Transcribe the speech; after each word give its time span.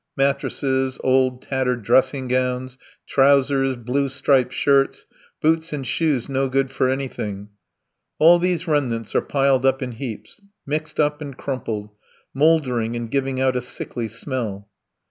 Mattresses, 0.17 0.97
old 1.03 1.43
tattered 1.43 1.83
dressing 1.83 2.27
gowns, 2.27 2.79
trousers, 3.05 3.75
blue 3.75 4.09
striped 4.09 4.51
shirts, 4.51 5.05
boots 5.43 5.71
and 5.73 5.85
shoes 5.85 6.27
no 6.27 6.49
good 6.49 6.71
for 6.71 6.89
anything 6.89 7.49
all 8.17 8.39
these 8.39 8.67
remnants 8.67 9.13
are 9.13 9.21
piled 9.21 9.63
up 9.63 9.79
in 9.83 9.91
heaps, 9.91 10.41
mixed 10.65 10.99
up 10.99 11.21
and 11.21 11.37
crumpled, 11.37 11.91
mouldering 12.33 12.95
and 12.95 13.11
giving 13.11 13.39
out 13.39 13.55
a 13.55 13.61
sickly 13.61 14.07
smell. 14.07 14.67